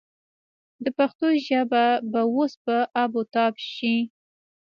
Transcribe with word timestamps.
د 0.83 0.85
پښتو 0.97 1.27
ژبه 1.47 1.83
به 2.11 2.21
اوس 2.33 2.53
په 2.65 2.75
آب 3.03 3.11
و 3.19 3.23
تاب 3.33 3.53
شي. 3.73 3.95